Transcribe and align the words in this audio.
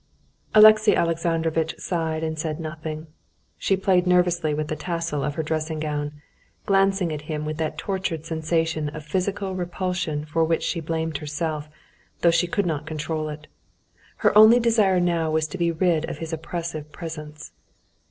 Alexey 0.55 0.95
Alexandrovitch 0.95 1.75
sighed 1.77 2.23
and 2.23 2.39
said 2.39 2.59
nothing. 2.59 3.05
She 3.59 3.77
played 3.77 4.07
nervously 4.07 4.51
with 4.51 4.67
the 4.67 4.75
tassel 4.75 5.23
of 5.23 5.35
her 5.35 5.43
dressing 5.43 5.79
gown, 5.79 6.13
glancing 6.65 7.13
at 7.13 7.21
him 7.29 7.45
with 7.45 7.57
that 7.57 7.77
torturing 7.77 8.23
sensation 8.23 8.89
of 8.89 9.03
physical 9.05 9.53
repulsion 9.53 10.25
for 10.25 10.43
which 10.43 10.63
she 10.63 10.79
blamed 10.79 11.17
herself, 11.19 11.69
though 12.21 12.31
she 12.31 12.47
could 12.47 12.65
not 12.65 12.87
control 12.87 13.29
it. 13.29 13.45
Her 14.17 14.35
only 14.35 14.59
desire 14.59 14.99
now 14.99 15.29
was 15.29 15.47
to 15.49 15.57
be 15.59 15.71
rid 15.71 16.09
of 16.09 16.17
his 16.17 16.33
oppressive 16.33 16.91
presence. 16.91 17.51